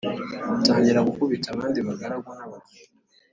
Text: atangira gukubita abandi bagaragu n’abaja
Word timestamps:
atangira 0.55 1.05
gukubita 1.07 1.47
abandi 1.53 1.79
bagaragu 1.87 2.29
n’abaja 2.37 2.79